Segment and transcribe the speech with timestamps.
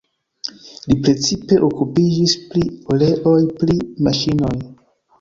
[0.85, 2.65] Li precipe okupiĝis pri
[2.97, 4.57] oleoj pri maŝinoj.